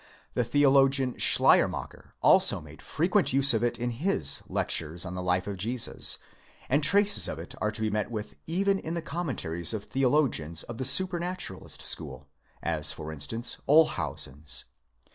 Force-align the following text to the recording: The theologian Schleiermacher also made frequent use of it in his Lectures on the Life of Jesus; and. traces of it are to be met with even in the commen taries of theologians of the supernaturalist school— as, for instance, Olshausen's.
The 0.33 0.43
theologian 0.43 1.19
Schleiermacher 1.19 2.15
also 2.23 2.59
made 2.59 2.81
frequent 2.81 3.33
use 3.33 3.53
of 3.53 3.61
it 3.63 3.77
in 3.77 3.91
his 3.91 4.41
Lectures 4.47 5.05
on 5.05 5.13
the 5.13 5.21
Life 5.21 5.45
of 5.45 5.57
Jesus; 5.57 6.17
and. 6.69 6.81
traces 6.81 7.27
of 7.27 7.37
it 7.37 7.53
are 7.61 7.69
to 7.71 7.81
be 7.81 7.91
met 7.91 8.09
with 8.09 8.39
even 8.47 8.79
in 8.79 8.95
the 8.95 9.03
commen 9.03 9.35
taries 9.37 9.75
of 9.75 9.83
theologians 9.83 10.63
of 10.63 10.79
the 10.79 10.85
supernaturalist 10.85 11.83
school— 11.83 12.27
as, 12.63 12.91
for 12.91 13.11
instance, 13.13 13.57
Olshausen's. 13.69 14.65